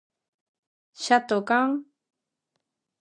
[1.03, 1.69] Xa tocan...